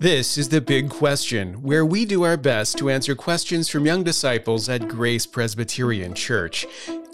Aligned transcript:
This 0.00 0.38
is 0.38 0.48
the 0.48 0.62
big 0.62 0.88
question, 0.88 1.60
where 1.60 1.84
we 1.84 2.06
do 2.06 2.22
our 2.22 2.38
best 2.38 2.78
to 2.78 2.88
answer 2.88 3.14
questions 3.14 3.68
from 3.68 3.84
young 3.84 4.02
disciples 4.02 4.66
at 4.66 4.88
Grace 4.88 5.26
Presbyterian 5.26 6.14
Church 6.14 6.64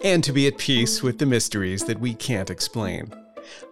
and 0.05 0.23
to 0.23 0.33
be 0.33 0.47
at 0.47 0.57
peace 0.57 1.03
with 1.03 1.19
the 1.19 1.27
mysteries 1.27 1.83
that 1.87 1.99
we 1.99 2.15
can't 2.15 2.49
explain. 2.49 3.13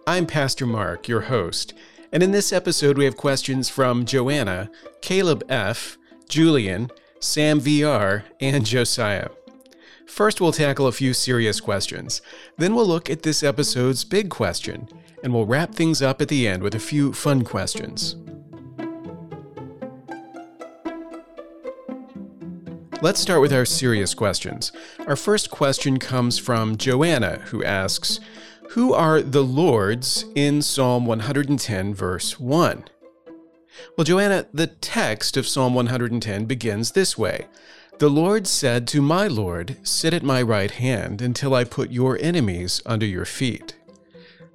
I'm 0.05 0.25
Pastor 0.25 0.65
Mark, 0.65 1.07
your 1.07 1.21
host, 1.21 1.73
and 2.11 2.21
in 2.21 2.31
this 2.33 2.51
episode 2.51 2.97
we 2.97 3.05
have 3.05 3.15
questions 3.15 3.69
from 3.69 4.03
Joanna, 4.03 4.69
Caleb 4.99 5.45
F., 5.47 5.97
Julian, 6.27 6.91
Sam 7.21 7.61
VR, 7.61 8.23
and 8.41 8.65
Josiah. 8.65 9.29
First, 10.05 10.41
we'll 10.41 10.51
tackle 10.51 10.87
a 10.87 10.91
few 10.91 11.13
serious 11.13 11.61
questions. 11.61 12.21
Then, 12.57 12.75
we'll 12.75 12.85
look 12.85 13.09
at 13.09 13.23
this 13.23 13.43
episode's 13.43 14.03
big 14.03 14.29
question, 14.29 14.89
and 15.23 15.33
we'll 15.33 15.45
wrap 15.45 15.73
things 15.73 16.01
up 16.01 16.21
at 16.21 16.27
the 16.27 16.49
end 16.49 16.61
with 16.61 16.75
a 16.75 16.79
few 16.79 17.13
fun 17.13 17.45
questions. 17.45 18.17
Let's 23.01 23.19
start 23.19 23.41
with 23.41 23.51
our 23.51 23.65
serious 23.65 24.13
questions. 24.13 24.71
Our 25.05 25.17
first 25.17 25.51
question 25.51 25.99
comes 25.99 26.39
from 26.39 26.77
Joanna, 26.77 27.39
who 27.47 27.63
asks, 27.63 28.21
Who 28.69 28.93
are 28.93 29.21
the 29.21 29.43
Lords 29.43 30.25
in 30.33 30.61
Psalm 30.61 31.05
110, 31.05 31.93
verse 31.93 32.39
1? 32.39 32.85
Well, 33.97 34.05
Joanna, 34.05 34.47
the 34.53 34.67
text 34.67 35.35
of 35.35 35.45
Psalm 35.47 35.75
110 35.75 36.45
begins 36.45 36.91
this 36.93 37.17
way 37.17 37.47
The 37.99 38.09
Lord 38.09 38.47
said 38.47 38.87
to 38.87 39.01
my 39.01 39.27
Lord, 39.27 39.75
Sit 39.83 40.13
at 40.13 40.23
my 40.23 40.41
right 40.41 40.71
hand 40.71 41.21
until 41.21 41.53
I 41.53 41.65
put 41.65 41.91
your 41.91 42.17
enemies 42.21 42.81
under 42.85 43.05
your 43.05 43.25
feet. 43.25 43.75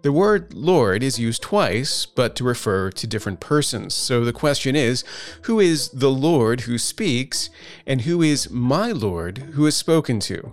The 0.03 0.13
word 0.13 0.55
Lord 0.55 1.03
is 1.03 1.19
used 1.19 1.43
twice, 1.43 2.07
but 2.07 2.35
to 2.37 2.45
refer 2.45 2.91
to 2.91 3.07
different 3.07 3.41
persons. 3.41 3.95
So 3.95 4.25
the 4.25 4.33
question 4.33 4.75
is 4.75 5.05
who 5.43 5.61
is 5.61 5.91
the 5.91 6.11
Lord 6.11 6.63
who 6.63 6.79
speaks, 6.79 7.51
and 7.87 8.03
who 8.03 8.23
is 8.23 8.51
my 8.51 8.93
Lord 8.93 9.39
who 9.55 9.67
is 9.67 9.77
spoken 9.77 10.19
to? 10.21 10.53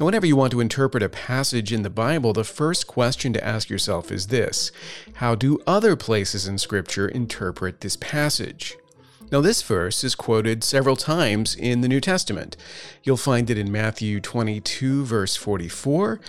Now, 0.00 0.06
whenever 0.06 0.26
you 0.26 0.34
want 0.34 0.50
to 0.52 0.60
interpret 0.60 1.04
a 1.04 1.08
passage 1.08 1.72
in 1.72 1.82
the 1.82 1.90
Bible, 1.90 2.32
the 2.32 2.42
first 2.42 2.88
question 2.88 3.32
to 3.34 3.44
ask 3.44 3.70
yourself 3.70 4.10
is 4.10 4.26
this 4.26 4.72
How 5.14 5.36
do 5.36 5.60
other 5.64 5.94
places 5.94 6.48
in 6.48 6.58
Scripture 6.58 7.06
interpret 7.06 7.80
this 7.80 7.96
passage? 7.96 8.76
Now, 9.30 9.40
this 9.40 9.62
verse 9.62 10.02
is 10.02 10.14
quoted 10.14 10.64
several 10.64 10.96
times 10.96 11.54
in 11.54 11.80
the 11.80 11.88
New 11.88 12.00
Testament. 12.00 12.56
You'll 13.02 13.16
find 13.16 13.48
it 13.48 13.56
in 13.56 13.72
Matthew 13.72 14.20
22, 14.20 15.04
verse 15.04 15.36
44, 15.36 16.20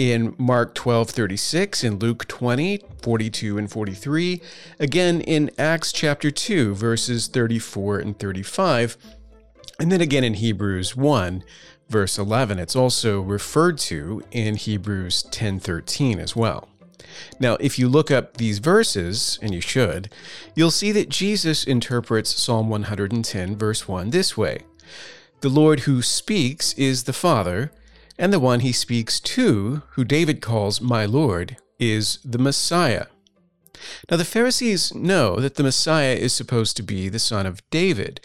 in 0.00 0.34
Mark 0.38 0.74
12:36, 0.74 1.84
in 1.84 1.98
Luke 1.98 2.26
20, 2.26 2.80
42 3.02 3.58
and 3.58 3.70
43, 3.70 4.40
again 4.78 5.20
in 5.20 5.50
Acts 5.58 5.92
chapter 5.92 6.30
2 6.30 6.74
verses 6.74 7.26
34 7.26 7.98
and 7.98 8.18
35, 8.18 8.96
and 9.78 9.92
then 9.92 10.00
again 10.00 10.24
in 10.24 10.34
Hebrews 10.34 10.96
1 10.96 11.44
verse 11.90 12.16
11. 12.16 12.58
It's 12.58 12.74
also 12.74 13.20
referred 13.20 13.76
to 13.90 14.22
in 14.30 14.56
Hebrews 14.56 15.24
10:13 15.30 16.18
as 16.18 16.34
well. 16.34 16.70
Now, 17.38 17.56
if 17.60 17.78
you 17.78 17.86
look 17.86 18.10
up 18.10 18.38
these 18.38 18.58
verses, 18.58 19.38
and 19.42 19.52
you 19.52 19.60
should, 19.60 20.08
you'll 20.54 20.70
see 20.70 20.92
that 20.92 21.10
Jesus 21.10 21.62
interprets 21.62 22.40
Psalm 22.40 22.70
110 22.70 23.54
verse 23.54 23.86
1 23.86 24.10
this 24.10 24.34
way. 24.34 24.60
The 25.42 25.50
Lord 25.50 25.80
who 25.80 26.00
speaks 26.00 26.72
is 26.74 27.02
the 27.02 27.12
Father, 27.12 27.70
and 28.20 28.34
the 28.34 28.38
one 28.38 28.60
he 28.60 28.70
speaks 28.70 29.18
to, 29.18 29.82
who 29.92 30.04
David 30.04 30.42
calls 30.42 30.80
my 30.82 31.06
Lord, 31.06 31.56
is 31.78 32.18
the 32.22 32.38
Messiah. 32.38 33.06
Now, 34.10 34.18
the 34.18 34.26
Pharisees 34.26 34.94
know 34.94 35.36
that 35.36 35.54
the 35.54 35.62
Messiah 35.62 36.14
is 36.14 36.34
supposed 36.34 36.76
to 36.76 36.82
be 36.82 37.08
the 37.08 37.18
son 37.18 37.46
of 37.46 37.68
David, 37.70 38.20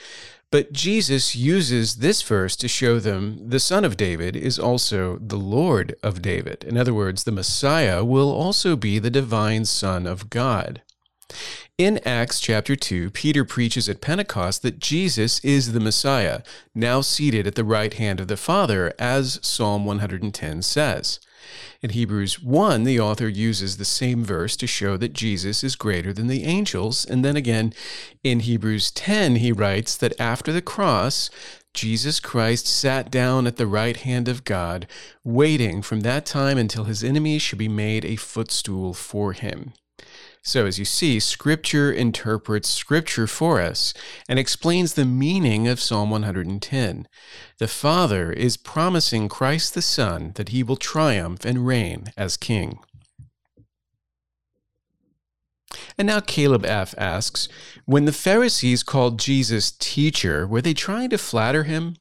but 0.52 0.74
Jesus 0.74 1.34
uses 1.34 1.96
this 1.96 2.22
verse 2.22 2.58
to 2.58 2.68
show 2.68 3.00
them 3.00 3.50
the 3.50 3.60
son 3.60 3.86
of 3.86 3.96
David 3.96 4.36
is 4.36 4.60
also 4.60 5.18
the 5.18 5.38
Lord 5.38 5.96
of 6.04 6.22
David. 6.22 6.66
In 6.66 6.78
other 6.78 6.94
words, 6.94 7.24
the 7.24 7.32
Messiah 7.32 8.04
will 8.04 8.32
also 8.32 8.76
be 8.76 9.00
the 9.00 9.10
divine 9.10 9.64
Son 9.64 10.06
of 10.06 10.30
God. 10.30 10.82
In 11.78 12.00
Acts 12.06 12.40
chapter 12.40 12.78
2, 12.78 13.10
Peter 13.10 13.44
preaches 13.44 13.90
at 13.90 14.00
Pentecost 14.00 14.62
that 14.62 14.80
Jesus 14.80 15.44
is 15.44 15.74
the 15.74 15.82
Messiah, 15.82 16.42
now 16.74 17.02
seated 17.02 17.46
at 17.46 17.56
the 17.56 17.66
right 17.66 17.94
hand 17.94 18.22
of 18.22 18.30
the 18.30 18.38
Father, 18.38 18.94
as 18.98 19.42
Psalm 19.46 19.84
110 19.84 20.62
says. 20.62 21.20
In 21.82 21.90
Hebrews 21.90 22.42
1, 22.42 22.86
the 22.86 23.02
author 23.02 23.28
uses 23.28 23.76
the 23.76 23.84
same 23.84 24.24
verse 24.24 24.56
to 24.56 24.68
show 24.68 24.96
that 24.96 25.12
Jesus 25.12 25.66
is 25.66 25.76
greater 25.76 26.14
than 26.14 26.28
the 26.28 26.46
angels. 26.46 27.04
And 27.04 27.26
then 27.26 27.36
again, 27.36 27.74
in 28.24 28.40
Hebrews 28.40 28.90
10, 28.92 29.36
he 29.36 29.52
writes 29.52 29.98
that 29.98 30.18
after 30.18 30.54
the 30.54 30.62
cross, 30.62 31.30
Jesus 31.74 32.22
Christ 32.22 32.68
sat 32.68 33.12
down 33.12 33.46
at 33.46 33.58
the 33.58 33.68
right 33.68 33.98
hand 33.98 34.30
of 34.30 34.46
God, 34.46 34.88
waiting 35.26 35.82
from 35.82 36.00
that 36.02 36.26
time 36.26 36.58
until 36.58 36.86
his 36.86 37.04
enemies 37.04 37.42
should 37.42 37.60
be 37.60 37.68
made 37.68 38.06
a 38.06 38.16
footstool 38.16 38.94
for 38.94 39.34
him. 39.34 39.74
So, 40.48 40.68
as 40.68 40.78
you 40.78 40.86
see, 40.86 41.20
Scripture 41.20 41.92
interprets 41.92 42.70
Scripture 42.70 43.26
for 43.26 43.60
us 43.60 43.96
and 44.30 44.38
explains 44.38 44.94
the 44.94 45.04
meaning 45.04 45.68
of 45.68 45.82
Psalm 45.82 46.12
110. 46.12 47.08
The 47.58 47.68
Father 47.68 48.32
is 48.32 48.56
promising 48.56 49.28
Christ 49.28 49.74
the 49.74 49.82
Son 49.82 50.34
that 50.36 50.50
he 50.50 50.62
will 50.62 50.76
triumph 50.76 51.46
and 51.46 51.66
reign 51.66 52.12
as 52.16 52.38
King. 52.38 52.78
And 55.98 56.06
now 56.06 56.20
Caleb 56.20 56.64
F. 56.64 56.94
asks 56.96 57.50
When 57.86 58.06
the 58.06 58.12
Pharisees 58.12 58.84
called 58.84 59.18
Jesus 59.18 59.72
teacher, 59.72 60.46
were 60.46 60.62
they 60.62 60.76
trying 60.76 61.10
to 61.10 61.18
flatter 61.18 61.64
him? 61.64 61.96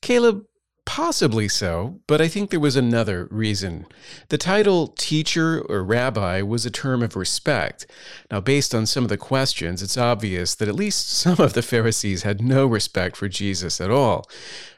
Caleb, 0.00 0.46
Possibly 0.84 1.48
so, 1.48 2.00
but 2.06 2.20
I 2.20 2.28
think 2.28 2.50
there 2.50 2.60
was 2.60 2.76
another 2.76 3.28
reason. 3.30 3.86
The 4.28 4.38
title 4.38 4.88
teacher 4.88 5.60
or 5.68 5.84
rabbi 5.84 6.42
was 6.42 6.66
a 6.66 6.70
term 6.70 7.02
of 7.02 7.14
respect. 7.14 7.86
Now, 8.30 8.40
based 8.40 8.74
on 8.74 8.86
some 8.86 9.04
of 9.04 9.08
the 9.08 9.16
questions, 9.16 9.80
it's 9.80 9.96
obvious 9.96 10.54
that 10.56 10.68
at 10.68 10.74
least 10.74 11.08
some 11.08 11.40
of 11.40 11.52
the 11.52 11.62
Pharisees 11.62 12.24
had 12.24 12.42
no 12.42 12.66
respect 12.66 13.16
for 13.16 13.28
Jesus 13.28 13.80
at 13.80 13.90
all. 13.90 14.28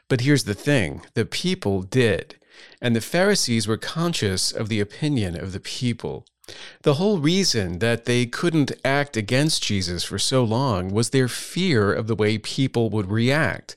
But 0.07 0.21
here's 0.21 0.43
the 0.43 0.53
thing 0.53 1.01
the 1.15 1.25
people 1.25 1.81
did, 1.81 2.35
and 2.79 2.95
the 2.95 3.01
Pharisees 3.01 3.67
were 3.67 3.77
conscious 3.77 4.51
of 4.51 4.69
the 4.69 4.79
opinion 4.79 5.35
of 5.39 5.51
the 5.53 5.59
people. 5.59 6.25
The 6.83 6.93
whole 6.95 7.17
reason 7.17 7.79
that 7.79 8.05
they 8.05 8.27
couldn't 8.27 8.71
act 8.85 9.17
against 9.17 9.63
Jesus 9.63 10.03
for 10.03 10.19
so 10.19 10.43
long 10.43 10.93
was 10.93 11.09
their 11.09 11.27
fear 11.27 11.91
of 11.91 12.05
the 12.05 12.15
way 12.15 12.37
people 12.37 12.91
would 12.91 13.09
react. 13.09 13.75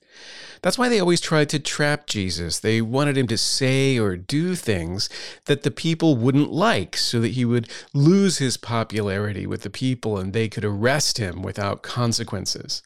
That's 0.63 0.79
why 0.79 0.89
they 0.89 1.01
always 1.01 1.21
tried 1.21 1.49
to 1.51 1.59
trap 1.59 2.07
Jesus. 2.07 2.59
They 2.59 2.81
wanted 2.81 3.17
him 3.17 3.27
to 3.29 3.39
say 3.39 3.99
or 3.99 4.17
do 4.17 4.55
things 4.55 5.09
that 5.45 5.63
the 5.63 5.71
people 5.71 6.17
wouldn't 6.17 6.51
like 6.51 6.97
so 6.97 7.21
that 7.21 7.33
he 7.33 7.45
would 7.45 7.69
lose 7.95 8.39
his 8.39 8.57
popularity 8.57 9.47
with 9.47 9.63
the 9.63 9.71
people 9.71 10.19
and 10.19 10.33
they 10.33 10.49
could 10.49 10.65
arrest 10.65 11.19
him 11.19 11.43
without 11.43 11.83
consequences. 11.83 12.83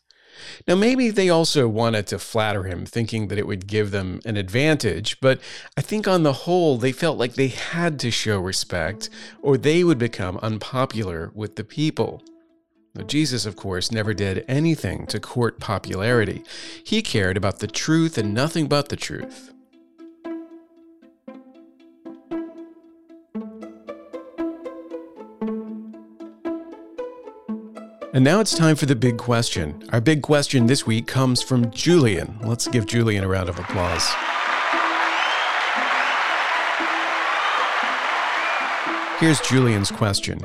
Now, 0.67 0.75
maybe 0.75 1.11
they 1.11 1.29
also 1.29 1.69
wanted 1.69 2.07
to 2.09 2.19
flatter 2.19 2.65
him, 2.65 2.87
thinking 2.87 3.29
that 3.29 3.39
it 3.39 3.47
would 3.47 3.67
give 3.67 3.91
them 3.91 4.21
an 4.25 4.37
advantage, 4.37 5.21
but 5.21 5.41
I 5.77 5.83
think 5.83 6.09
on 6.09 6.23
the 6.23 6.33
whole, 6.33 6.79
they 6.79 6.93
felt 6.93 7.19
like 7.19 7.35
they 7.35 7.49
had 7.49 7.99
to 8.01 8.11
show 8.11 8.41
respect 8.41 9.09
or 9.41 9.57
they 9.57 9.85
would 9.85 9.99
become 9.99 10.39
unpopular 10.43 11.31
with 11.35 11.57
the 11.57 11.65
people. 11.65 12.23
Now, 12.95 13.05
Jesus, 13.05 13.47
of 13.47 13.57
course, 13.57 13.91
never 13.91 14.13
did 14.13 14.45
anything 14.47 15.07
to 15.07 15.19
court 15.19 15.59
popularity. 15.59 16.45
He 16.85 17.01
cared 17.01 17.39
about 17.39 17.61
the 17.61 17.67
truth 17.67 18.19
and 18.19 18.35
nothing 18.35 18.67
but 18.67 18.91
the 18.91 18.97
truth. 18.97 19.51
And 28.15 28.23
now 28.23 28.41
it's 28.41 28.55
time 28.55 28.77
for 28.77 28.85
the 28.85 28.95
big 28.95 29.17
question. 29.17 29.89
Our 29.91 30.03
big 30.03 30.21
question 30.21 30.67
this 30.67 30.87
week 30.87 31.07
comes 31.07 31.43
from 31.43 31.71
Julian. 31.71 32.39
Let's 32.43 32.69
give 32.69 32.85
Julian 32.85 33.25
a 33.25 33.29
round 33.29 33.49
of 33.49 33.59
applause. 33.59 34.07
Here's 39.19 39.41
Julian's 39.41 39.91
question 39.91 40.45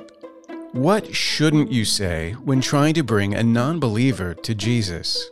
what 0.74 1.16
shouldn't 1.16 1.72
you 1.72 1.86
say 1.86 2.34
when 2.34 2.62
trying 2.62 2.94
to 2.96 3.04
bring 3.04 3.34
a 3.34 3.44
non 3.44 3.80
believer 3.80 4.34
to 4.34 4.54
Jesus? 4.54 5.30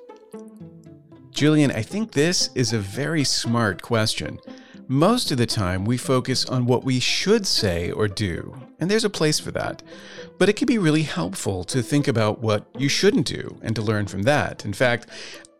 Julian, 1.32 1.72
I 1.72 1.82
think 1.82 2.12
this 2.12 2.50
is 2.56 2.72
a 2.72 2.80
very 2.80 3.26
smart 3.26 3.82
question. 3.82 4.40
Most 4.88 5.32
of 5.32 5.38
the 5.38 5.46
time, 5.46 5.84
we 5.84 5.98
focus 5.98 6.46
on 6.46 6.66
what 6.66 6.84
we 6.84 7.00
should 7.00 7.46
say 7.46 7.92
or 7.92 8.08
do, 8.08 8.56
and 8.80 8.90
there's 8.90 9.04
a 9.04 9.10
place 9.10 9.40
for 9.40 9.52
that. 9.52 9.84
But 10.38 10.48
it 10.48 10.56
can 10.56 10.68
be 10.68 10.78
really 10.78 11.04
helpful 11.04 11.64
to 11.66 11.82
think 11.82 12.08
about 12.08 12.40
what 12.40 12.68
you 12.78 12.88
shouldn't 12.88 13.26
do 13.26 13.58
and 13.62 13.76
to 13.76 13.82
learn 13.82 14.06
from 14.08 14.24
that. 14.24 14.64
In 14.64 14.74
fact, 14.74 15.08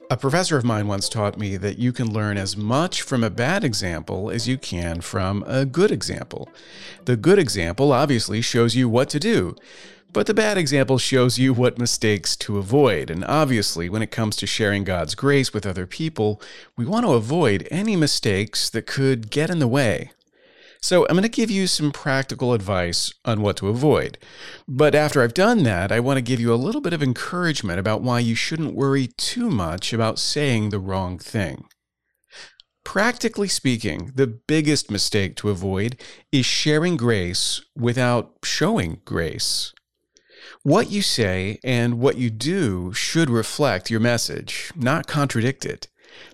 a 0.10 0.18
professor 0.18 0.58
of 0.58 0.64
mine 0.64 0.88
once 0.88 1.10
taught 1.10 1.38
me 1.38 1.58
that 1.58 1.80
you 1.80 1.92
can 1.92 2.12
learn 2.12 2.38
as 2.38 2.56
much 2.56 3.02
from 3.02 3.24
a 3.24 3.30
bad 3.30 3.64
example 3.64 4.30
as 4.30 4.48
you 4.48 4.58
can 4.58 5.02
from 5.02 5.44
a 5.48 5.66
good 5.66 5.92
example. 5.92 6.50
The 7.06 7.16
good 7.18 7.40
example 7.40 7.92
obviously 7.92 8.42
shows 8.42 8.76
you 8.76 8.88
what 8.88 9.10
to 9.10 9.20
do, 9.20 9.56
But 10.16 10.28
the 10.28 10.34
bad 10.34 10.58
example 10.58 10.98
shows 10.98 11.38
you 11.38 11.54
what 11.54 11.78
mistakes 11.78 12.38
to 12.38 12.58
avoid. 12.58 13.10
And 13.10 13.26
obviously, 13.26 13.90
when 13.90 14.02
it 14.02 14.12
comes 14.12 14.38
to 14.38 14.48
sharing 14.48 14.86
God's 14.86 15.14
grace 15.14 15.54
with 15.54 15.66
other 15.66 15.86
people, 15.86 16.42
we 16.78 16.86
want 16.86 17.06
to 17.06 17.12
avoid 17.12 17.68
any 17.70 17.98
mistakes 17.98 18.70
that 18.70 18.88
could 18.88 19.30
get 19.30 19.50
in 19.50 19.60
the 19.60 19.68
way. 19.68 20.12
So, 20.86 21.08
I'm 21.10 21.16
going 21.16 21.24
to 21.24 21.30
give 21.30 21.50
you 21.50 21.66
some 21.66 21.92
practical 21.92 22.54
advice 22.54 23.12
on 23.26 23.42
what 23.42 23.58
to 23.58 23.70
avoid. 23.70 24.20
But 24.68 24.94
after 24.94 25.24
I've 25.24 25.34
done 25.34 25.64
that, 25.64 25.92
I 25.92 26.00
want 26.00 26.18
to 26.18 26.22
give 26.22 26.40
you 26.40 26.54
a 26.54 26.64
little 26.64 26.80
bit 26.80 26.94
of 26.94 27.02
encouragement 27.02 27.80
about 27.80 28.04
why 28.04 28.20
you 28.20 28.36
shouldn't 28.36 28.76
worry 28.76 29.08
too 29.08 29.50
much 29.50 29.94
about 29.94 30.20
saying 30.20 30.70
the 30.70 30.78
wrong 30.78 31.18
thing. 31.18 31.66
Practically 32.84 33.48
speaking, 33.48 34.12
the 34.14 34.28
biggest 34.28 34.92
mistake 34.92 35.36
to 35.38 35.50
avoid 35.50 36.00
is 36.32 36.46
sharing 36.46 36.98
grace 36.98 37.64
without 37.76 38.34
showing 38.44 39.02
grace. 39.06 39.74
What 40.62 40.92
you 40.92 41.02
say 41.02 41.58
and 41.64 41.98
what 41.98 42.20
you 42.20 42.30
do 42.30 42.94
should 42.94 43.32
reflect 43.32 43.90
your 43.90 44.02
message, 44.02 44.72
not 44.76 45.08
contradict 45.08 45.66
it. 45.66 45.88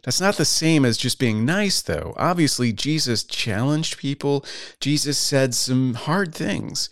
That's 0.03 0.21
not 0.21 0.37
the 0.37 0.45
same 0.45 0.85
as 0.85 0.97
just 0.97 1.19
being 1.19 1.45
nice, 1.45 1.81
though. 1.81 2.13
Obviously, 2.17 2.73
Jesus 2.73 3.23
challenged 3.23 3.97
people, 3.97 4.45
Jesus 4.79 5.17
said 5.17 5.53
some 5.53 5.93
hard 5.93 6.33
things. 6.33 6.89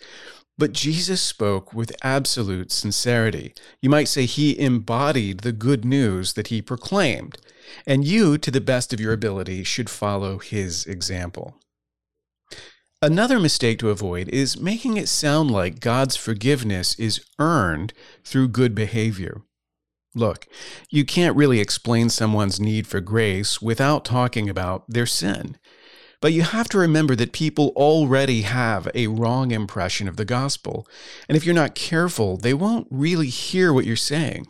But 0.57 0.73
Jesus 0.73 1.21
spoke 1.21 1.73
with 1.73 1.95
absolute 2.03 2.71
sincerity. 2.71 3.53
You 3.81 3.89
might 3.89 4.09
say 4.09 4.25
he 4.25 4.59
embodied 4.59 5.39
the 5.39 5.53
good 5.53 5.85
news 5.85 6.33
that 6.33 6.47
he 6.47 6.61
proclaimed, 6.61 7.37
and 7.87 8.05
you, 8.05 8.37
to 8.37 8.51
the 8.51 8.59
best 8.59 8.91
of 8.91 8.99
your 8.99 9.13
ability, 9.13 9.63
should 9.63 9.89
follow 9.89 10.37
his 10.39 10.85
example. 10.85 11.55
Another 13.01 13.39
mistake 13.39 13.79
to 13.79 13.89
avoid 13.89 14.27
is 14.27 14.59
making 14.59 14.97
it 14.97 15.07
sound 15.07 15.49
like 15.49 15.79
God's 15.79 16.17
forgiveness 16.17 16.99
is 16.99 17.23
earned 17.39 17.93
through 18.25 18.49
good 18.49 18.75
behavior. 18.75 19.41
Look, 20.15 20.47
you 20.89 21.05
can't 21.05 21.35
really 21.35 21.59
explain 21.59 22.09
someone's 22.09 22.59
need 22.59 22.87
for 22.87 22.99
grace 22.99 23.61
without 23.61 24.05
talking 24.05 24.49
about 24.49 24.85
their 24.87 25.05
sin. 25.05 25.57
But 26.21 26.33
you 26.33 26.41
have 26.41 26.67
to 26.69 26.77
remember 26.77 27.15
that 27.15 27.31
people 27.31 27.71
already 27.75 28.41
have 28.41 28.89
a 28.93 29.07
wrong 29.07 29.51
impression 29.51 30.07
of 30.07 30.17
the 30.17 30.25
gospel. 30.25 30.87
And 31.27 31.37
if 31.37 31.45
you're 31.45 31.55
not 31.55 31.75
careful, 31.75 32.37
they 32.37 32.53
won't 32.53 32.87
really 32.89 33.29
hear 33.29 33.71
what 33.71 33.85
you're 33.85 33.95
saying. 33.95 34.47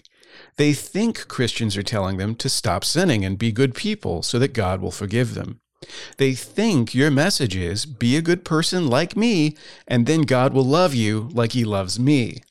They 0.58 0.74
think 0.74 1.28
Christians 1.28 1.78
are 1.78 1.84
telling 1.84 2.18
them 2.18 2.36
to 2.36 2.50
stop 2.50 2.84
sinning 2.84 3.24
and 3.24 3.38
be 3.38 3.52
good 3.52 3.76
people 3.76 4.24
so 4.24 4.40
that 4.40 4.54
God 4.54 4.82
will 4.82 4.92
forgive 4.92 5.36
them. 5.36 5.60
They 6.18 6.34
think 6.34 6.94
your 6.94 7.12
message 7.12 7.56
is 7.56 7.86
be 7.86 8.18
a 8.18 8.22
good 8.22 8.44
person 8.44 8.88
like 8.88 9.16
me, 9.16 9.56
and 9.88 10.06
then 10.06 10.22
God 10.24 10.54
will 10.54 10.66
love 10.66 10.94
you 10.94 11.30
like 11.34 11.54
he 11.54 11.64
loves 11.64 12.00
me. 12.00 12.42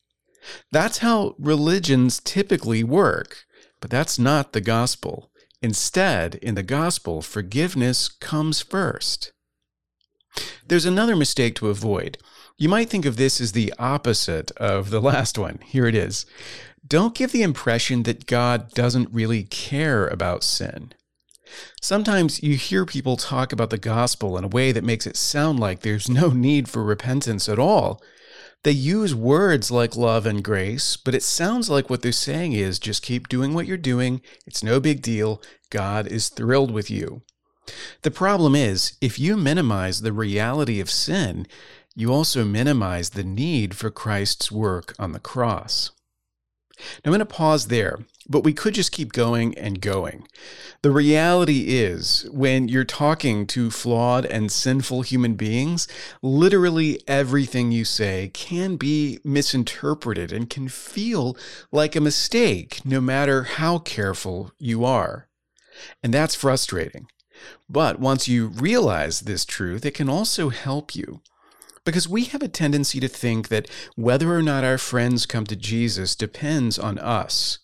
That's 0.71 0.99
how 0.99 1.35
religions 1.39 2.21
typically 2.21 2.85
work, 2.85 3.45
but 3.81 3.91
that's 3.91 4.19
not 4.19 4.53
the 4.53 4.61
gospel. 4.61 5.31
Instead, 5.61 6.37
in 6.37 6.55
the 6.55 6.63
gospel, 6.63 7.23
forgiveness 7.23 8.09
comes 8.09 8.61
first. 8.61 9.33
There's 10.67 10.87
another 10.87 11.17
mistake 11.17 11.55
to 11.57 11.69
avoid. 11.69 12.19
You 12.57 12.69
might 12.69 12.91
think 12.91 13.05
of 13.05 13.17
this 13.17 13.41
as 13.41 13.53
the 13.53 13.73
opposite 13.79 14.51
of 14.53 14.91
the 14.91 15.01
last 15.11 15.39
one. 15.39 15.59
Here 15.65 15.87
it 15.87 15.95
is. 15.95 16.27
Don't 16.87 17.15
give 17.15 17.33
the 17.33 17.43
impression 17.43 18.05
that 18.05 18.27
God 18.27 18.71
doesn't 18.73 19.13
really 19.13 19.45
care 19.45 20.07
about 20.07 20.45
sin. 20.45 20.93
Sometimes 21.81 22.43
you 22.43 22.57
hear 22.57 22.85
people 22.85 23.17
talk 23.17 23.53
about 23.53 23.71
the 23.71 23.79
gospel 23.79 24.37
in 24.37 24.45
a 24.45 24.49
way 24.49 24.73
that 24.73 24.85
makes 24.85 25.07
it 25.07 25.17
sound 25.17 25.59
like 25.59 25.81
there's 25.81 26.09
no 26.09 26.31
need 26.31 26.69
for 26.69 26.85
repentance 26.85 27.49
at 27.49 27.59
all, 27.59 28.03
they 28.65 28.73
use 28.73 29.15
words 29.15 29.71
like 29.71 29.97
love 29.97 30.27
and 30.27 30.43
grace, 30.43 30.97
but 30.97 31.15
it 31.15 31.23
sounds 31.23 31.71
like 31.71 31.89
what 31.89 32.03
they're 32.03 32.13
saying 32.13 32.53
is 32.53 32.79
just 32.79 33.03
keep 33.03 33.29
doing 33.29 33.55
what 33.55 33.67
you're 33.67 33.77
doing. 33.77 34.21
It's 34.47 34.63
no 34.63 34.81
big 34.81 35.01
deal. 35.01 35.41
God 35.71 36.07
is 36.07 36.29
thrilled 36.29 36.71
with 36.71 36.91
you. 36.91 37.23
The 38.03 38.11
problem 38.11 38.55
is, 38.55 38.97
if 39.01 39.19
you 39.19 39.37
minimize 39.37 40.01
the 40.01 40.13
reality 40.13 40.81
of 40.81 40.91
sin, 40.91 41.47
you 41.95 42.13
also 42.13 42.45
minimize 42.45 43.11
the 43.11 43.25
need 43.25 43.77
for 43.77 43.91
Christ's 43.91 44.51
work 44.51 44.95
on 44.99 45.13
the 45.13 45.21
cross. 45.21 45.91
Now, 46.79 47.11
I'm 47.11 47.11
going 47.11 47.19
to 47.21 47.27
pause 47.27 47.67
there, 47.67 47.99
but 48.29 48.45
we 48.45 48.53
could 48.53 48.75
just 48.75 48.93
keep 48.93 49.13
going 49.13 49.57
and 49.59 49.81
going. 49.81 50.27
The 50.83 50.91
reality 50.91 51.77
is, 51.77 52.29
when 52.31 52.69
you're 52.69 52.85
talking 52.85 53.47
to 53.49 53.71
flawed 53.71 54.25
and 54.27 54.53
sinful 54.53 55.03
human 55.03 55.35
beings, 55.35 55.89
literally 56.23 57.01
everything 57.09 57.73
you 57.73 57.85
say 57.85 58.31
can 58.33 58.77
be 58.77 59.19
misinterpreted 59.25 60.33
and 60.33 60.49
can 60.49 60.69
feel 60.69 61.37
like 61.73 61.97
a 61.97 62.01
mistake, 62.01 62.81
no 62.85 63.01
matter 63.01 63.43
how 63.45 63.79
careful 63.79 64.53
you 64.59 64.85
are. 64.85 65.29
And 66.03 66.15
that's 66.15 66.35
frustrating. 66.35 67.09
But 67.69 68.01
once 68.01 68.29
you 68.29 68.49
realize 68.49 69.21
this 69.21 69.45
truth, 69.45 69.85
it 69.85 69.95
can 69.95 70.09
also 70.09 70.49
help 70.49 70.95
you. 70.95 71.21
Because 71.89 72.07
we 72.07 72.25
have 72.25 72.43
a 72.43 72.49
tendency 72.49 73.01
to 73.01 73.09
think 73.09 73.49
that 73.49 73.67
whether 73.97 74.31
or 74.37 74.43
not 74.43 74.63
our 74.63 74.77
friends 74.77 75.25
come 75.25 75.47
to 75.47 75.57
Jesus 75.57 76.15
depends 76.15 76.79
on 76.79 76.99
us. 76.99 77.61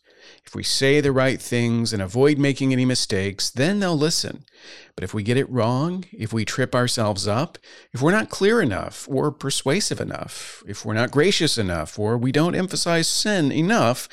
If 0.47 0.55
we 0.55 0.63
say 0.63 1.03
the 1.03 1.13
right 1.13 1.39
things 1.39 1.93
and 1.93 2.01
avoid 2.01 2.39
making 2.39 2.73
any 2.73 2.87
mistakes, 2.87 3.51
then 3.51 3.81
they'll 3.81 3.99
listen. 3.99 4.47
But 4.95 5.05
if 5.05 5.13
we 5.13 5.23
get 5.23 5.37
it 5.37 5.51
wrong, 5.51 6.07
if 6.11 6.33
we 6.33 6.47
trip 6.47 6.75
ourselves 6.75 7.29
up, 7.29 7.59
if 7.93 8.01
we're 8.01 8.13
not 8.13 8.31
clear 8.31 8.63
enough 8.63 9.07
or 9.11 9.31
persuasive 9.31 10.01
enough, 10.01 10.63
if 10.67 10.87
we're 10.87 10.95
not 10.95 11.11
gracious 11.11 11.59
enough 11.59 11.99
or 11.99 12.17
we 12.17 12.33
don't 12.33 12.55
emphasize 12.55 13.07
sin 13.07 13.53
enough, 13.53 14.09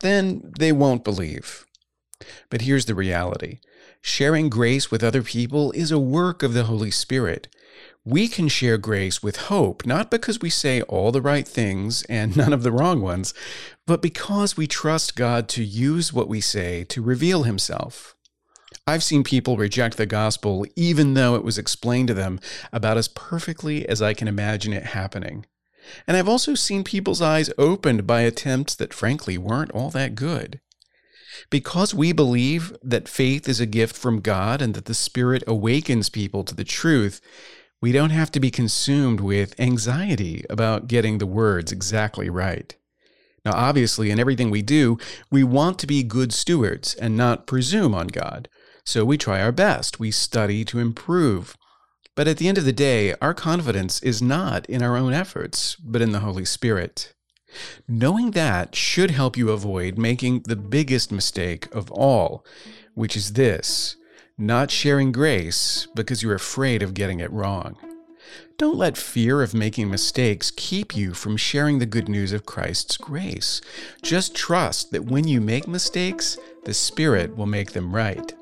then 0.00 0.52
they 0.58 0.72
won't 0.72 1.04
believe. 1.04 1.64
But 2.50 2.60
here's 2.60 2.84
the 2.84 2.94
reality 2.94 3.60
sharing 4.02 4.50
grace 4.50 4.90
with 4.90 5.02
other 5.02 5.22
people 5.22 5.72
is 5.72 5.90
a 5.90 5.98
work 5.98 6.42
of 6.42 6.52
the 6.52 6.64
Holy 6.64 6.90
Spirit 6.90 7.48
we 8.04 8.28
can 8.28 8.48
share 8.48 8.76
grace 8.76 9.22
with 9.22 9.36
hope, 9.36 9.86
not 9.86 10.10
because 10.10 10.40
we 10.40 10.50
say 10.50 10.82
all 10.82 11.10
the 11.10 11.22
right 11.22 11.48
things 11.48 12.02
and 12.04 12.36
none 12.36 12.52
of 12.52 12.62
the 12.62 12.72
wrong 12.72 13.00
ones, 13.00 13.32
but 13.86 14.02
because 14.02 14.56
we 14.56 14.66
trust 14.66 15.16
God 15.16 15.48
to 15.50 15.64
use 15.64 16.12
what 16.12 16.28
we 16.28 16.40
say 16.40 16.84
to 16.84 17.02
reveal 17.02 17.44
Himself. 17.44 18.14
I've 18.86 19.02
seen 19.02 19.24
people 19.24 19.56
reject 19.56 19.96
the 19.96 20.04
gospel 20.04 20.66
even 20.76 21.14
though 21.14 21.36
it 21.36 21.44
was 21.44 21.56
explained 21.56 22.08
to 22.08 22.14
them 22.14 22.38
about 22.72 22.98
as 22.98 23.08
perfectly 23.08 23.88
as 23.88 24.02
I 24.02 24.12
can 24.12 24.28
imagine 24.28 24.74
it 24.74 24.84
happening. 24.86 25.46
And 26.06 26.16
I've 26.16 26.28
also 26.28 26.54
seen 26.54 26.84
people's 26.84 27.22
eyes 27.22 27.50
opened 27.56 28.06
by 28.06 28.22
attempts 28.22 28.74
that 28.74 28.94
frankly 28.94 29.38
weren't 29.38 29.70
all 29.70 29.90
that 29.90 30.14
good. 30.14 30.60
Because 31.50 31.94
we 31.94 32.12
believe 32.12 32.76
that 32.82 33.08
faith 33.08 33.48
is 33.48 33.60
a 33.60 33.66
gift 33.66 33.96
from 33.96 34.20
God 34.20 34.62
and 34.62 34.74
that 34.74 34.84
the 34.84 34.94
Spirit 34.94 35.42
awakens 35.46 36.08
people 36.08 36.44
to 36.44 36.54
the 36.54 36.64
truth, 36.64 37.20
we 37.84 37.92
don't 37.92 38.08
have 38.08 38.30
to 38.30 38.40
be 38.40 38.50
consumed 38.50 39.20
with 39.20 39.60
anxiety 39.60 40.42
about 40.48 40.88
getting 40.88 41.18
the 41.18 41.26
words 41.26 41.70
exactly 41.70 42.30
right. 42.30 42.74
Now, 43.44 43.52
obviously, 43.52 44.10
in 44.10 44.18
everything 44.18 44.50
we 44.50 44.62
do, 44.62 44.96
we 45.30 45.44
want 45.44 45.78
to 45.80 45.86
be 45.86 46.02
good 46.02 46.32
stewards 46.32 46.94
and 46.94 47.14
not 47.14 47.46
presume 47.46 47.94
on 47.94 48.06
God. 48.06 48.48
So 48.86 49.04
we 49.04 49.18
try 49.18 49.42
our 49.42 49.52
best. 49.52 50.00
We 50.00 50.10
study 50.10 50.64
to 50.64 50.78
improve. 50.78 51.58
But 52.14 52.26
at 52.26 52.38
the 52.38 52.48
end 52.48 52.56
of 52.56 52.64
the 52.64 52.72
day, 52.72 53.16
our 53.20 53.34
confidence 53.34 54.02
is 54.02 54.22
not 54.22 54.64
in 54.64 54.82
our 54.82 54.96
own 54.96 55.12
efforts, 55.12 55.76
but 55.76 56.00
in 56.00 56.12
the 56.12 56.20
Holy 56.20 56.46
Spirit. 56.46 57.12
Knowing 57.86 58.30
that 58.30 58.74
should 58.74 59.10
help 59.10 59.36
you 59.36 59.50
avoid 59.50 59.98
making 59.98 60.44
the 60.46 60.56
biggest 60.56 61.12
mistake 61.12 61.68
of 61.70 61.90
all, 61.90 62.46
which 62.94 63.14
is 63.14 63.34
this 63.34 63.96
not 64.36 64.70
sharing 64.70 65.12
grace 65.12 65.86
because 65.94 66.22
you're 66.22 66.34
afraid 66.34 66.82
of 66.82 66.94
getting 66.94 67.20
it 67.20 67.30
wrong. 67.30 67.76
Don't 68.56 68.76
let 68.76 68.96
fear 68.96 69.42
of 69.42 69.54
making 69.54 69.90
mistakes 69.90 70.50
keep 70.50 70.96
you 70.96 71.14
from 71.14 71.36
sharing 71.36 71.78
the 71.78 71.86
good 71.86 72.08
news 72.08 72.32
of 72.32 72.46
Christ's 72.46 72.96
grace. 72.96 73.60
Just 74.02 74.34
trust 74.34 74.90
that 74.90 75.04
when 75.04 75.28
you 75.28 75.40
make 75.40 75.68
mistakes, 75.68 76.36
the 76.64 76.74
Spirit 76.74 77.36
will 77.36 77.46
make 77.46 77.72
them 77.72 77.94
right. 77.94 78.34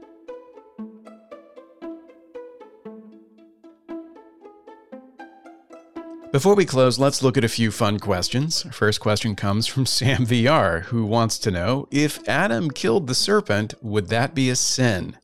Before 6.30 6.54
we 6.54 6.64
close, 6.64 6.98
let's 6.98 7.22
look 7.22 7.36
at 7.36 7.44
a 7.44 7.48
few 7.48 7.70
fun 7.70 7.98
questions. 7.98 8.64
Our 8.64 8.72
first 8.72 9.00
question 9.00 9.36
comes 9.36 9.66
from 9.66 9.84
Sam 9.86 10.24
VR, 10.24 10.84
who 10.84 11.04
wants 11.04 11.38
to 11.40 11.50
know 11.50 11.86
if 11.90 12.26
Adam 12.26 12.70
killed 12.70 13.06
the 13.06 13.14
serpent, 13.14 13.74
would 13.82 14.08
that 14.08 14.34
be 14.34 14.48
a 14.48 14.56
sin? 14.56 15.18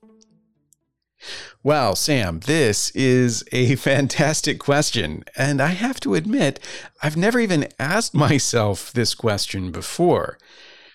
Wow, 1.64 1.94
Sam, 1.94 2.38
this 2.40 2.90
is 2.90 3.42
a 3.50 3.74
fantastic 3.76 4.60
question. 4.60 5.24
And 5.36 5.60
I 5.60 5.68
have 5.68 5.98
to 6.00 6.14
admit, 6.14 6.60
I've 7.02 7.16
never 7.16 7.40
even 7.40 7.68
asked 7.78 8.14
myself 8.14 8.92
this 8.92 9.14
question 9.14 9.72
before. 9.72 10.38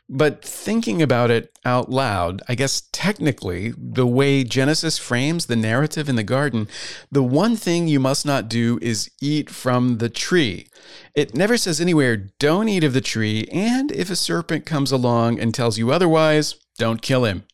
But 0.10 0.44
thinking 0.44 1.02
about 1.02 1.32
it 1.32 1.58
out 1.66 1.90
loud, 1.90 2.42
I 2.48 2.56
guess 2.56 2.84
technically, 2.92 3.74
the 3.78 4.06
way 4.06 4.44
Genesis 4.44 4.98
frames 4.98 5.46
the 5.46 5.56
narrative 5.56 6.08
in 6.10 6.18
the 6.18 6.24
garden, 6.24 6.68
the 7.12 7.24
one 7.24 7.56
thing 7.56 7.88
you 7.88 8.00
must 8.00 8.26
not 8.26 8.50
do 8.50 8.80
is 8.82 9.10
eat 9.22 9.50
from 9.50 9.98
the 9.98 10.10
tree. 10.10 10.68
It 11.16 11.34
never 11.34 11.58
says 11.58 11.80
anywhere, 11.80 12.18
don't 12.18 12.70
eat 12.70 12.84
of 12.84 12.94
the 12.94 13.02
tree, 13.02 13.48
and 13.52 13.92
if 13.92 14.10
a 14.10 14.16
serpent 14.16 14.66
comes 14.66 14.92
along 14.92 15.40
and 15.40 15.54
tells 15.54 15.78
you 15.78 15.92
otherwise, 15.92 16.56
don't 16.78 17.02
kill 17.02 17.24
him. 17.24 17.46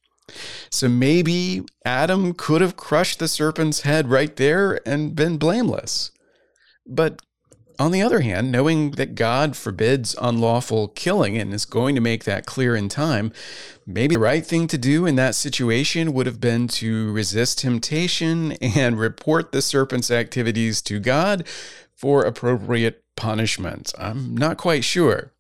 So 0.70 0.88
maybe 0.88 1.64
Adam 1.86 2.34
could 2.34 2.62
have 2.62 2.78
crushed 2.78 3.20
the 3.20 3.28
serpent's 3.28 3.82
head 3.82 4.10
right 4.10 4.36
there 4.36 4.80
and 4.88 5.16
been 5.16 5.38
blameless. 5.38 6.12
But 6.86 7.22
on 7.80 7.92
the 7.92 8.02
other 8.02 8.20
hand, 8.20 8.52
knowing 8.52 8.92
that 8.92 9.16
God 9.16 9.56
forbids 9.56 10.14
unlawful 10.22 10.90
killing 10.90 11.38
and 11.38 11.54
is 11.54 11.64
going 11.64 11.96
to 11.96 12.02
make 12.02 12.26
that 12.26 12.46
clear 12.46 12.76
in 12.76 12.90
time, 12.90 13.32
maybe 13.88 14.16
the 14.16 14.22
right 14.22 14.46
thing 14.46 14.68
to 14.68 14.78
do 14.78 15.06
in 15.06 15.16
that 15.16 15.34
situation 15.34 16.14
would 16.14 16.26
have 16.26 16.42
been 16.42 16.68
to 16.68 17.12
resist 17.14 17.60
temptation 17.60 18.52
and 18.62 19.00
report 19.00 19.52
the 19.52 19.62
serpent's 19.62 20.12
activities 20.12 20.82
to 20.84 21.00
God 21.00 21.48
for 21.96 22.24
appropriate 22.24 23.04
punishment. 23.16 23.94
I'm 23.98 24.36
not 24.36 24.58
quite 24.58 24.84
sure. 24.84 25.32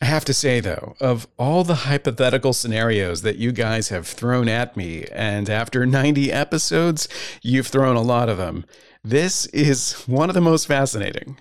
I 0.00 0.06
have 0.06 0.24
to 0.26 0.34
say, 0.34 0.60
though, 0.60 0.94
of 0.98 1.28
all 1.38 1.62
the 1.62 1.74
hypothetical 1.74 2.54
scenarios 2.54 3.20
that 3.22 3.36
you 3.36 3.52
guys 3.52 3.90
have 3.90 4.06
thrown 4.06 4.48
at 4.48 4.76
me, 4.76 5.04
and 5.12 5.50
after 5.50 5.84
90 5.84 6.32
episodes, 6.32 7.06
you've 7.42 7.66
thrown 7.66 7.96
a 7.96 8.02
lot 8.02 8.30
of 8.30 8.38
them, 8.38 8.64
this 9.04 9.46
is 9.46 9.92
one 10.06 10.30
of 10.30 10.34
the 10.34 10.40
most 10.40 10.66
fascinating. 10.66 11.38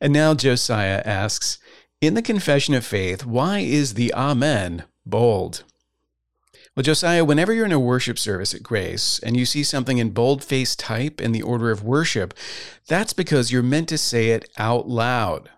And 0.00 0.12
now 0.12 0.34
Josiah 0.34 1.02
asks 1.04 1.58
In 2.00 2.14
the 2.14 2.22
Confession 2.22 2.74
of 2.74 2.86
Faith, 2.86 3.24
why 3.24 3.60
is 3.60 3.94
the 3.94 4.14
Amen 4.14 4.84
bold? 5.04 5.64
Well, 6.74 6.82
Josiah, 6.82 7.22
whenever 7.22 7.52
you're 7.52 7.66
in 7.66 7.72
a 7.72 7.78
worship 7.78 8.18
service 8.18 8.54
at 8.54 8.62
Grace 8.62 9.18
and 9.18 9.36
you 9.36 9.44
see 9.44 9.62
something 9.62 9.98
in 9.98 10.10
bold-faced 10.10 10.78
type 10.78 11.20
in 11.20 11.32
the 11.32 11.42
order 11.42 11.70
of 11.70 11.84
worship, 11.84 12.32
that's 12.88 13.12
because 13.12 13.52
you're 13.52 13.62
meant 13.62 13.90
to 13.90 13.98
say 13.98 14.30
it 14.30 14.48
out 14.56 14.88
loud. 14.88 15.50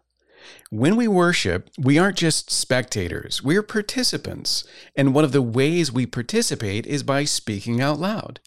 When 0.70 0.96
we 0.96 1.06
worship, 1.06 1.70
we 1.78 2.00
aren't 2.00 2.16
just 2.16 2.50
spectators, 2.50 3.44
we're 3.44 3.62
participants. 3.62 4.64
And 4.96 5.14
one 5.14 5.22
of 5.22 5.30
the 5.30 5.40
ways 5.40 5.92
we 5.92 6.04
participate 6.04 6.84
is 6.84 7.04
by 7.04 7.22
speaking 7.26 7.80
out 7.80 8.00
loud. 8.00 8.40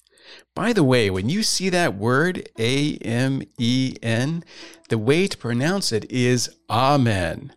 By 0.53 0.73
the 0.73 0.83
way, 0.83 1.09
when 1.09 1.29
you 1.29 1.43
see 1.43 1.69
that 1.69 1.95
word, 1.95 2.49
A 2.59 2.97
M 2.97 3.43
E 3.57 3.95
N, 4.03 4.43
the 4.89 4.97
way 4.97 5.27
to 5.27 5.37
pronounce 5.37 5.93
it 5.93 6.11
is 6.11 6.53
Amen. 6.69 7.53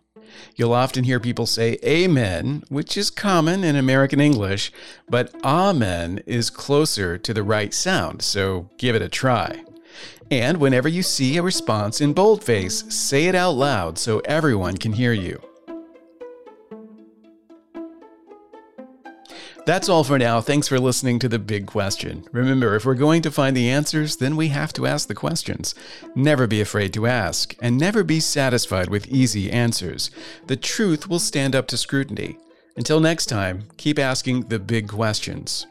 You'll 0.55 0.73
often 0.73 1.03
hear 1.03 1.19
people 1.19 1.45
say 1.45 1.77
Amen, 1.83 2.63
which 2.69 2.97
is 2.97 3.09
common 3.09 3.63
in 3.63 3.75
American 3.75 4.19
English, 4.19 4.71
but 5.09 5.33
Amen 5.43 6.21
is 6.25 6.49
closer 6.49 7.17
to 7.17 7.33
the 7.33 7.43
right 7.43 7.73
sound, 7.73 8.21
so 8.21 8.69
give 8.77 8.95
it 8.95 9.01
a 9.01 9.09
try. 9.09 9.63
And 10.29 10.59
whenever 10.59 10.87
you 10.87 11.03
see 11.03 11.37
a 11.37 11.41
response 11.41 11.99
in 11.99 12.13
boldface, 12.13 12.85
say 12.93 13.25
it 13.25 13.35
out 13.35 13.55
loud 13.55 13.97
so 13.97 14.19
everyone 14.19 14.77
can 14.77 14.93
hear 14.93 15.13
you. 15.13 15.41
That's 19.71 19.87
all 19.87 20.03
for 20.03 20.19
now. 20.19 20.41
Thanks 20.41 20.67
for 20.67 20.81
listening 20.81 21.17
to 21.19 21.29
The 21.29 21.39
Big 21.39 21.65
Question. 21.65 22.25
Remember, 22.33 22.75
if 22.75 22.83
we're 22.83 22.93
going 22.93 23.21
to 23.21 23.31
find 23.31 23.55
the 23.55 23.69
answers, 23.69 24.17
then 24.17 24.35
we 24.35 24.49
have 24.49 24.73
to 24.73 24.85
ask 24.85 25.07
the 25.07 25.15
questions. 25.15 25.73
Never 26.13 26.45
be 26.45 26.59
afraid 26.59 26.91
to 26.91 27.07
ask, 27.07 27.55
and 27.61 27.77
never 27.77 28.03
be 28.03 28.19
satisfied 28.19 28.89
with 28.89 29.07
easy 29.07 29.49
answers. 29.49 30.11
The 30.47 30.57
truth 30.57 31.07
will 31.07 31.19
stand 31.19 31.55
up 31.55 31.67
to 31.67 31.77
scrutiny. 31.77 32.37
Until 32.75 32.99
next 32.99 33.27
time, 33.27 33.69
keep 33.77 33.97
asking 33.97 34.49
the 34.49 34.59
big 34.59 34.89
questions. 34.89 35.67